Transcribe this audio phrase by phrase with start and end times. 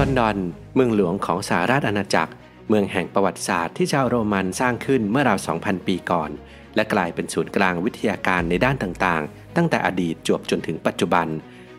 [0.00, 0.36] ลอนดอน
[0.74, 2.32] เมืองหลวงของสหราชอาณาจักร
[2.68, 6.30] เมืองแห่งประวัติศาสตร์ที่ชาวโรมันสร้างขึ้นเมื่อราว 2,000 ปีก่อน
[6.74, 11.26] และกลายเป็นศูนย์กลางวิทยาการในด้านต่างๆ ตั้งแต่อดีตจวบจนถึงปัจจุบัน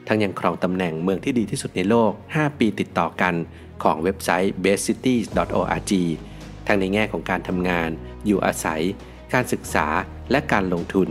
[0.07, 3.35] ทั้งยังครองตำแหน่งเมืองที่ดีที่สุดในโลก 5 ปีติดต่อกัน
[3.83, 5.91] ของเว็บไซต์ bestcities.org
[6.67, 7.89] ทั้งในแง่ของการทำงาน
[8.25, 8.81] อยู่อาศัย
[9.33, 9.87] การศึกษา
[10.31, 11.09] และการลงทุน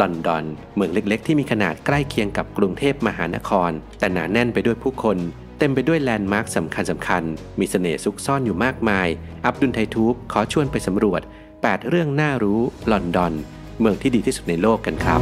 [0.00, 0.44] ลอนดอน
[0.74, 5.18] เมืองเล็กๆ ที่มีขนาดใกล้เคียงกับกรุงเทพมหานคร แต่หนาแน่นไปด้วยผู้คน
[5.64, 7.22] เต็มไปด้วยแลนด์มาร์คสำคัญสำคัญ
[7.60, 9.08] มีเสน่ห์ซุกซ่อนอยู่มากมาย
[9.44, 11.20] อับดุลไททูบขอชวนไปสำรวจ
[11.54, 12.60] 8 เรื่องน่ารู้
[12.92, 13.32] ลอนดอน
[13.80, 15.20] เมืองที่ดีที่สุดในโลกกันครับ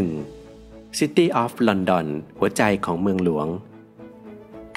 [0.00, 0.98] 1.
[0.98, 2.06] City of London
[2.38, 3.46] หัวใจของเมืองหลวง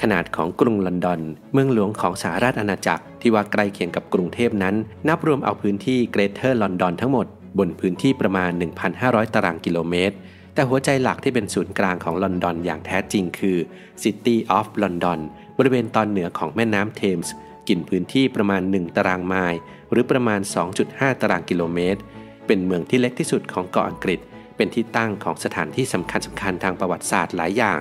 [0.02, 1.20] ขนาดของกรุงลอนดอน
[1.52, 4.74] เมืองหลวงของสหราชอาณาจักรที่ว่าใกล้เคียงกับกรุงเทพนั้น
[5.08, 7.26] นับรวมเอาพื้นที่ Greater London ทั้งหมด
[7.58, 8.50] บนพื้นที่ประมาณ
[8.92, 10.16] 1,500 ตารางกิโลเมตร
[10.54, 13.58] แต่หัวใจหลักที่เป็นศูนย์กลางของลอนดอนอย่างแท้จริงคือ
[14.02, 15.20] City of London
[15.58, 17.32] บริเวณตอนเหนือของแม่น้ำเทมส์
[17.68, 19.58] กินพื้นที่ประมาณ 1 ตารางไมล์
[19.90, 20.40] หรือประมาณ
[20.80, 22.00] 2.5 ตารางกิโลเมตร
[22.46, 24.20] เป็นเมืองที่เล็กที่สุดของเกาะอังกฤษ
[24.56, 27.80] เป็นที่ตั้งของสถานที่สำคัญสำคัญทางประวัติศาสตร์หลายอย่าง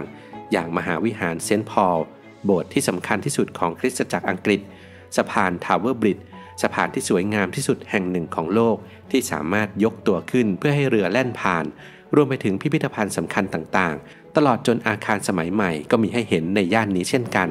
[0.51, 1.99] อย่างมหาวิหารเซนต์พอล
[2.47, 4.61] โบสถ์ที่สำคัญที่สุดของคริสตจักรอังกฤษ
[5.17, 6.25] สะพานทาวเวอร์บริดจ์
[6.61, 8.77] สะพานที่สวยงามที่สุดแห่งหนึ่งของโลก
[9.11, 11.65] ที่สามารถยกตัวขึ้นเพื่อให้เรือแล่นผ่าน
[12.15, 17.49] รวมไปถึงพิพิธภัณฑ์สำคัญต่างๆ ตลอดจนอาคารสมัยใหม่ก็มีให้เห็นในย่านนี้เช่นกัน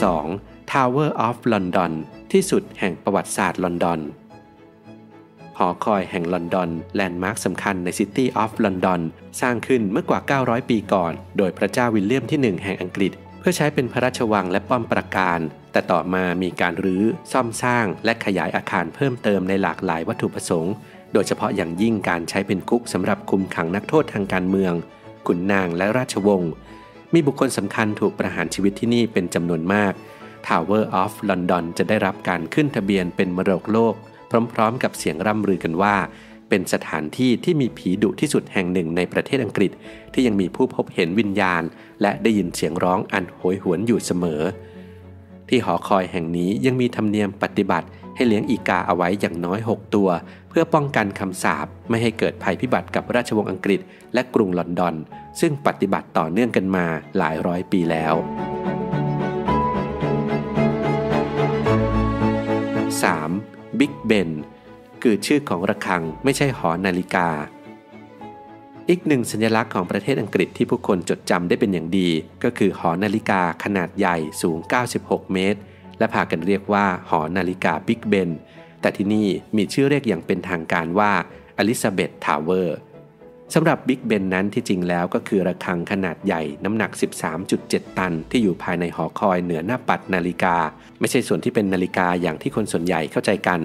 [0.00, 0.72] 2.
[0.72, 1.92] Tower of London
[2.32, 4.00] ที่สุดแห่งประวัติศาสตร์ลอนดอน
[5.58, 9.00] หอคอยแห่งลอนดอน landmark สำคัญใน City of London
[9.40, 15.40] สร้างขึ้นเมื่อกว่า 900 ปีก่อน โดยพระเจ้าวิลเลียมที่ 1 แห่งอังกฤษ เพื่อใช้เป็นพระราชวังและป้อมปราการ
[15.72, 20.74] แต่ต่อมามีการรื้อ ซ่อมสร้าง และขยายอาคารเพิ่มเติมในหลากหลายวัตถุประสงค์
[21.12, 24.72] โดยเฉพาะอย่างยิ่งการใช้เป็นคุกสำหรับคุมขังนักโทษทางการเมือง
[25.26, 26.52] ขุนนางและราชวงศ์
[27.14, 29.92] มีบุคคลสำคัญถูกประหารชีวิตที่นี่เป็นจำนวนมาก
[30.46, 33.94] Tower of London จึงได้รับการขึ้นทะเบียนเป็นมรดกโลก
[34.30, 35.94] พร้อมๆ กับเสียงร่ำลือกันว่า
[36.48, 39.70] เป็นสถานที่ที่มีผีดุที่สุดแห่งหนึ่งในประเทศอังกฤษ
[40.12, 41.62] ที่ยังมีผู้พบเห็นวิญญาณ
[42.02, 44.42] และได้ยินเสียงร้องอันโหยหวนอยู่เสมอ
[45.48, 50.08] ที่หอคอยแห่งนี้ยังมีธรรมเนียมปฏิบัติให้เลี้ยงอีกาเอาไว้อย่างน้อย 6 ตัว
[50.48, 53.80] เพื่อป้องกันคำสาปไม่ให้เกิดภัยพิบัติกับราชวงศ์อังกฤษ
[54.14, 54.94] และกรุงลอนดอน
[55.40, 56.86] ซึ่งปฏิบัติต่อเนื่องกันมา
[57.18, 58.14] หลายร้อยปีแล้ว
[63.00, 63.55] 3.
[63.78, 64.30] บิ๊กเบน
[65.02, 67.28] คือชื่อของระฆังไม่ใช่หอนาฬิกา
[68.88, 72.08] อีกหนึ่งสัญลักษณ์ของประเทศอังกฤษที่ผู้คนจดจำได้เป็นอย่างดี
[72.44, 74.58] ก็คือหอนาฬิกาขนาดใหญ่สูง
[74.96, 75.60] 96 เมตร
[75.98, 78.30] และพากันเรียกว่าหอนาฬิกาบิ๊กเบน
[78.80, 81.12] แต่ที่นี่มีชื่อเรียกอย่างเป็นทางการว่า
[81.58, 82.76] Elizabeth Tower
[83.54, 86.90] สำหรับบิ๊กเบนนั้นที่จริงแล้วก็คือระฆังขนาดใหญ่น้ำหนัก
[87.44, 90.56] 13.7 ตัน ที่อยู่ภายในหอคอยเหนือหน้าปัดนาฬิกา
[91.00, 93.60] ไม่ใช่ส่วนที่เป็นนาฬิกาอย่างที่คนส่วนใหญ่เข้าใจกัน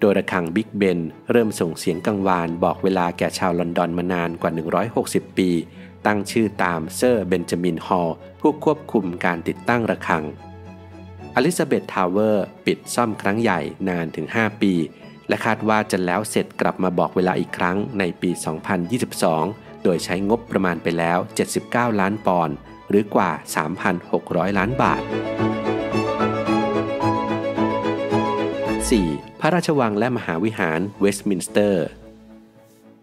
[0.00, 4.52] โดยระฆังบิ๊กเบนเริ่มส่งเสียงกังวาน บอกเวลาแก่ชาวลอนดอนมานานกว่า
[4.94, 5.50] 160 ปี
[6.06, 8.10] ตั้งชื่อตามเซอร์เบนจามินฮอล
[8.40, 10.24] ผู้ควบคุมการติดตั้งระฆัง
[11.34, 14.72] Elizabeth Tower ปิดซ่อมครั้งใหญ่นานถึง 5 ปี
[15.28, 18.30] และคาดว่าจะแล้วเสร็จกลับมาบอกเวลาอีกครั้งในปี
[19.06, 21.18] 2022 โดยใช้งบประมาณไปแล้ว
[21.58, 22.56] 79 ล้านปอนด์
[22.88, 23.30] หรือกว่า
[23.94, 25.02] 3,600 ล้านบาท
[29.00, 29.40] 4.
[29.40, 31.86] พระราชวังและมหาวิหารเวสต์มินสเตอร์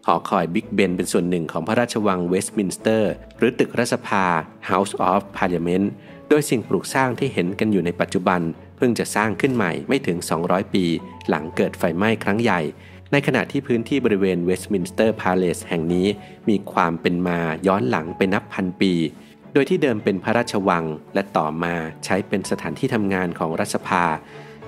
[0.07, 4.25] หอคอยบิ๊กเบนเป็นส่วนหนึ่งของพระราชวังเวสต์มินสเตอร์ หรือตึกรัฐสภา
[4.69, 5.87] House of Parliament
[6.29, 8.41] โดยสิ่งปลูกสร้างที่เห็นกันอยู่ในปัจจุบัน
[8.77, 10.85] เพิ่งจะสร้างขึ้นใหม่ไม่ถึง 200 ปี
[11.29, 12.61] หลังเกิดไฟไหม้ครั้งใหญ่
[13.11, 16.07] ในขณะที่พื้นที่บริเวณ Westminster Palace แห่งนี้
[16.49, 18.93] มีความเป็นมาย้อนหลังไปนับพันปี
[19.53, 21.75] โดยที่เดิมเป็นพระราชวัง และต่อมา
[22.05, 24.03] ใช้เป็นสถานที่ทำงานของรัฐสภา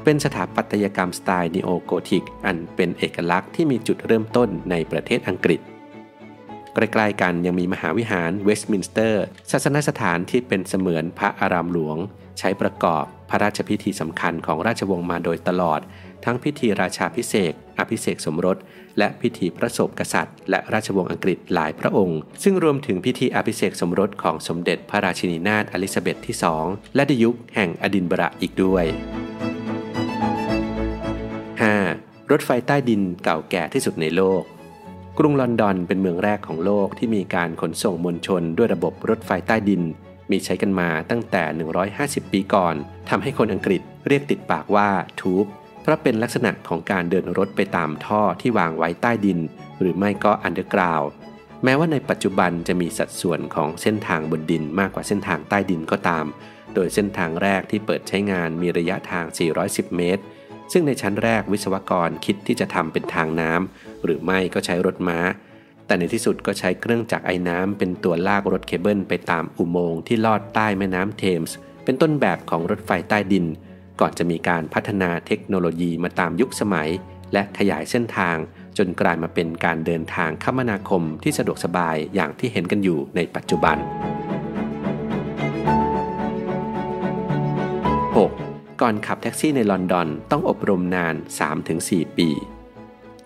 [0.08, 5.60] เป็นสถาปัตยกรรมสไตล์ Neo-Gothic อันเป็นเอกลักษณ์ที่มีจุดเริ่มต้นในประเทศอังกฤษ
[6.74, 11.98] ใกล้ๆกันยังมีมหาวิหารเวสต์มินสเตอร์ ศาสนสถานที่เป็นเสมือนพระอารามหลวง
[12.40, 15.80] ใช้ประกอบพระราชพิธีสำคัญของราชวงศ์มาโดยตลอด
[16.26, 18.58] ทั้งพิธีราชาภิเษกอภิเษกสมรส
[18.98, 26.36] และพิธีพระศพกษัตริย์ และราชวงศ์อังกฤษหลายพระองค์ ซึ่งรวมถึงพิธีอภิเษกสมรสของสมเด็จพระราชินีนาถอลิซาเบธที่
[26.66, 28.86] 2 และในยุคแห่งอดินบระอีกด้วย
[31.64, 32.32] 5.
[32.32, 34.44] รถไฟใต้ดินเก่าแก่ที่สุดในโลก
[35.18, 39.82] กรุงลอนดอนเป็นเมืองแรกของโลกที่มีการขนส่งมวลชนด้วยระบบรถไฟใต้ดิน
[40.32, 41.44] มีใช้กันมาตั้งแต่
[41.88, 42.76] 150 ปีก่อน
[43.10, 45.46] ทำให้คนอังกฤษเรียกติดปากว่า tube
[45.82, 49.40] เพราะเป็นลักษณะของการเดินรถไปตามท่อที่วางไว้ใต้ดิน
[49.80, 51.02] หรือไม่ก็ underground
[51.64, 56.26] แม้ว่าในปัจจุบันจะมีสัดส่วนของเส้นทางบนดินมากกว่าเส้นทางใต้ดินก็ตาม
[56.74, 59.26] โดยเส้นทางแรกที่เปิดใช้งานมีระยะทาง
[59.62, 60.24] 410 เมตร
[60.72, 65.20] ซึ่งในชั้นแรกวิศวกรคิดที่จะทำเป็นทางน้ำหรือไม่ก็ใช้รถม้า
[65.86, 73.46] แต่ในที่สุดก็ใช้เครื่องจักรไอ้น้ำเป็นตัวลากรถเคเบิลไปตามอุโมงค์ที่ลอดใต้แม่น้ำเทมส์เป็นต้นแบบของรถไฟใต้ดิน
[74.00, 76.90] ก่อนจะมีการพัฒนาเทคโนโลยีมาตามยุคสมัย
[77.34, 78.38] และขยายเส้นทาง
[78.78, 83.78] จนกลายมาเป็นการเดินทางคมนาคมที่สะดวกสบายอย่างที่เห็นกันอยู่ในปัจจุบัน
[88.82, 91.16] ก่อนขับแท็กซี่ในลอนดอนต้องอบรมนาน
[91.66, 92.30] 3-4 ปี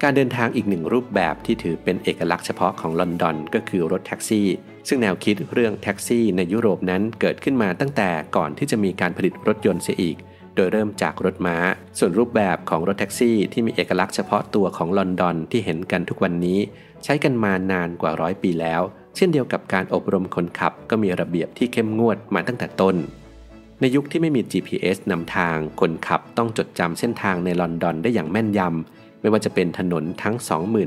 [0.02, 4.48] การเดินทางอีกหนึ่งรูปแบบที่ถือเป็นเอกลักษณ์เฉพาะของลอนดอนก็คือรถแท็กซี่
[4.88, 10.18] ซึ่งแนวคิดเรื่องแท็กซี่ในยุโรปนั้นเกิดขึ้นมาตั้งแต่ก่อนที่จะมีการผลิตรถยนต์เสียอีก
[10.56, 11.58] โดยเริ่มจากรถม้า
[12.00, 16.60] ส่วนรูปแบบของรถแท็กซี่ที่มีเอกลักษณ์เฉพาะตัวของลอนดอนที่เห็นกันทุกวันนี้
[17.04, 18.82] ใช้กันมานานกว่าร้อยปีแล้ว
[19.16, 22.96] เช่นเดียวกับการอบรมคนขับก็มีระเบียบที่เข้มงวดมาตั้งแต่ต้น
[23.82, 30.36] ในยุคที่ไม่มี GPS นำทาง คนขับต้องจดจำเส้นทางในลอนดอนได้อย่างแม่นยำ ไม่ว่าจะเป็นถนนทั้ง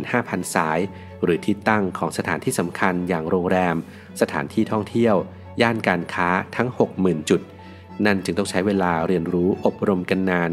[0.00, 0.79] 25,000 สาย
[1.23, 3.77] หรือที่ตั้งของสถานที่สำคัญอย่างโรงแรม
[4.21, 5.17] สถานที่ท่องเที่ยว
[5.62, 6.69] ย่านการค้าทั้ง
[6.99, 7.41] 60,000 จุด
[8.06, 10.50] นั่นจึงต้องใช้เวลาเรียนรู้อบรมกันนาน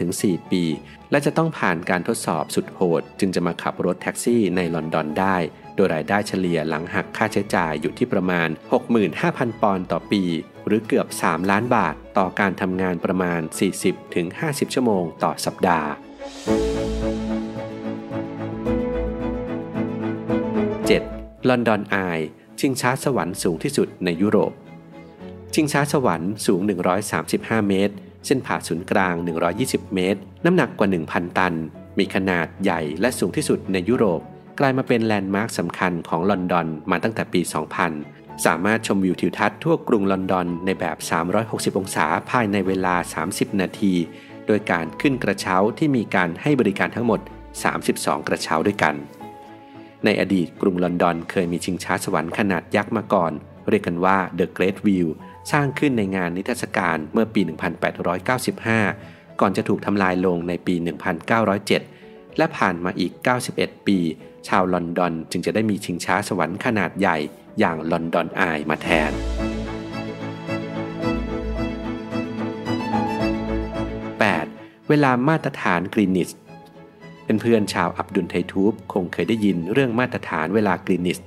[0.00, 0.64] 3-4 ปี
[1.10, 5.36] และจะต้องผ่านการทดสอบสุดโหด จึงจะมาขับรถแท็กซี่ในลอนดอนได้
[5.74, 8.48] โดยรายได้เฉลี่ยหลังหักค่าใช้จ่ายอยู่ที่ประมาณ
[9.04, 10.24] 65,000 ปอนด์ต่อปี
[10.66, 13.40] หรือเกือบ 3 ล้านบาทต่อการทำงานประมาณ
[14.08, 15.88] 40-50 ชั่วโมงต่อสัปดาห์
[20.68, 21.48] 7.
[21.48, 21.96] ลอนดอนไอ
[22.60, 24.52] ชิงช้าสวรรค์สูงที่สุดในยุโรป
[25.54, 26.60] ชิงช้าสวรรค์สูง
[27.14, 27.94] 135 เมตร
[28.26, 29.14] เส้นผ่าศูนย์กลาง
[29.54, 31.54] 120 เมตร น้ำหนักกว่า 1,000 ตัน
[31.98, 34.20] มีขนาดใหญ่และสูงที่สุดในยุโรป
[34.58, 37.40] กลายมาเป็นแลนด์มาร์คสำคัญของลอนดอนมาตั้งแต่ปี
[37.84, 40.96] 2000 สามารถชมวิวทิวทัศน์ทั่วกรุงลอนดอนในแบบ
[41.38, 43.94] 360 องศาภายในเวลา 30 นาที
[44.46, 47.20] โดยการขึ้นกระเช้าที่มีการให้บริการทั้งหมด
[47.72, 48.94] 32 กระเช้าด้วยกัน
[50.04, 53.32] ในอดีตกรุงลอนดอนเคยมีชิงช้าสวรรค์ขนาดยักษ์มาก่อน
[53.68, 55.06] เรียกกันว่า The Great View
[55.52, 57.40] สร้างขึ้นในงานนิทรรศการเมื่อปี
[58.60, 60.74] 1895 ก่อนจะถูกทำลายลงในปี
[61.56, 63.12] 1907 และผ่านมาอีก
[63.50, 63.98] 91 ปี
[64.48, 67.18] ชาวลอนดอนจึงจะได้มีชิงช้าสวรรค์ขนาดใหญ่
[67.58, 69.12] อย่าง London Eye มาแทน
[74.00, 74.88] 8.
[74.88, 76.30] เวลามาตรฐานกรีนิช
[77.24, 81.18] เพื่อนเพื่อนชาวอับดุลไททูบคงเคยได้ยินเรื่องมาตรฐานเวลากรีนิช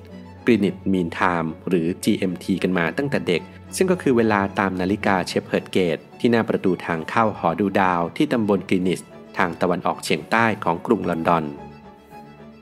[0.45, 3.41] Greenwich Mean Time หรือ GMT กันมาตั้งแต่เด็ก
[3.75, 9.01] ซึ่งก็คือเวลาตามนาฬิกา Shepherd Gate ที่หน้าประตูทางเข้าหอดูดาวที่ตำบลกรีนิช
[9.37, 11.45] ทางตะวันออกเฉียงใต้ของกรุงลอนดอน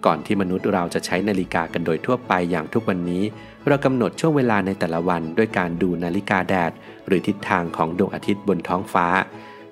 [0.06, 3.24] ก่อนที่มนุษย์เราจะใช้นาฬิกากันโดยทั่วไปอย่างทุกวันนี้
[3.68, 6.72] เรากำหนดช่วงเวลาในแต่ละวันด้วยการดูนาฬิกาแดด
[7.08, 9.08] หรือทิศทางของดวงอาทิตย์บนท้องฟ้า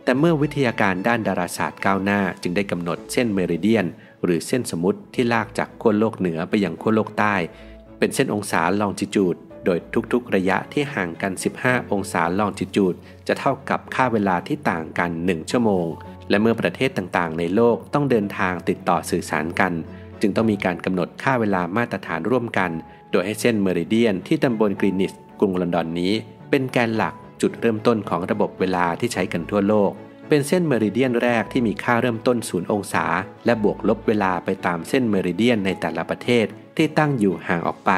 [0.04, 3.86] แต่เมื่อวิทยาการด้านดาราศาสตร์ก้าวหน้า จึงได้กำหนดเส้นเมริเดียน
[4.24, 7.36] หรือเส้นสมมติที่ลากจากขั้วโลกเหนือไปยังขั้วโลกใต้
[8.00, 9.36] เป็นเส้นองศาลองจิจูด
[9.66, 9.80] โดย
[10.14, 11.34] ทุกๆ ระยะที่ห่างกัน
[11.64, 12.96] 15 องศาลองจิจูด
[13.28, 15.88] จะเท่ากับค่าเวลาที่ต่างกัน 1 ชั่วโมง
[16.30, 19.74] และเมื่อประเทศต่างๆ ในโลกต้องเดินทางติดต่อสื่อสารกัน
[20.22, 22.72] จึงต้องมีการกำหนดค่าเวลามาตรฐานร่วมกัน
[23.12, 26.14] โดยให้เส้นเมริเดียนที่ตำบลกรีนิสกรุงลอนดอนนี้
[26.50, 29.92] เป็นแกนหลักจุดเริ่มต้นของระบบเวลาที่ใช้กันทั่วโลก
[30.28, 33.06] เป็นเส้นเมริเดียนแรกที่มีค่าเริ่มต้น0องศา
[33.46, 36.46] และบวกลบเวลาไปตามเส้นเมริเดียนในแต่ละประเทศ
[36.78, 37.92] ที่ตั้งอยู่ห่างออกไป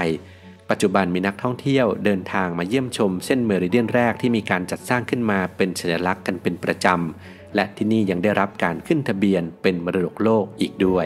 [0.69, 11.05] ปัจจุบันมีนักท่องเที่ยวเดินทางมาเยี่ยมชมเส้นเมริเดียนแรกที่มีการจัดสร้างขึ้นมาเป็นสัญลักษณ์กันเป็นประจำและที่นี่ยังได้รับการขึ้นทะเบียนเป็นมรดกโลกอีกด้วย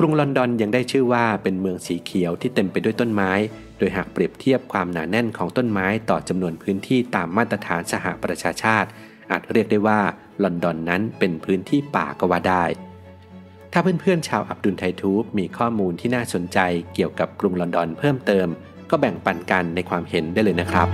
[0.00, 3.32] กรุงลอนดอนยังได้ชื่อว่าเป็นเมืองสีเขียวที่เต็มไปด้วยต้นไม้
[3.78, 8.88] โดยหากเปรียบเทียบความหนาแน่นของต้นไม้ต่อจำนวนพื้นที่ตามมาตรฐานสหประชาชาติ
[9.30, 10.00] อาจเรียกได้ว่า
[10.44, 12.64] ลอนดอนนั้นเป็นพื้นที่ป่าก็ว่าได้
[13.72, 16.58] ถ้าเพื่อนๆชาวอับดุลไททูบมีข้อมูลที่น่าสนใจ
[16.94, 18.46] เกี่ยวกับกรุงลอนดอนเพิ่มเติม
[18.90, 20.88] ก็แบ่งปันกันในความเห็นได้เลยนะครับ